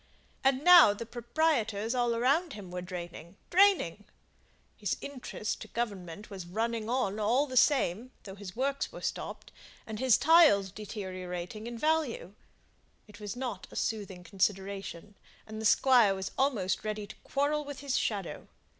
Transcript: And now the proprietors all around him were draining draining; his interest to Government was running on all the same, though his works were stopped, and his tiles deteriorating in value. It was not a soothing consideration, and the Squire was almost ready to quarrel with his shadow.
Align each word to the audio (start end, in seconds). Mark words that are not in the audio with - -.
And 0.43 0.63
now 0.63 0.93
the 0.95 1.05
proprietors 1.05 1.93
all 1.93 2.15
around 2.15 2.53
him 2.53 2.71
were 2.71 2.81
draining 2.81 3.35
draining; 3.51 4.05
his 4.75 4.97
interest 4.99 5.61
to 5.61 5.67
Government 5.67 6.27
was 6.31 6.47
running 6.47 6.89
on 6.89 7.19
all 7.19 7.45
the 7.45 7.55
same, 7.55 8.09
though 8.23 8.33
his 8.33 8.55
works 8.55 8.91
were 8.91 9.01
stopped, 9.01 9.51
and 9.85 9.99
his 9.99 10.17
tiles 10.17 10.71
deteriorating 10.71 11.67
in 11.67 11.77
value. 11.77 12.33
It 13.07 13.19
was 13.19 13.35
not 13.35 13.67
a 13.69 13.75
soothing 13.75 14.23
consideration, 14.23 15.13
and 15.45 15.61
the 15.61 15.65
Squire 15.65 16.15
was 16.15 16.31
almost 16.35 16.83
ready 16.83 17.05
to 17.05 17.15
quarrel 17.23 17.63
with 17.63 17.81
his 17.81 17.95
shadow. 17.95 18.47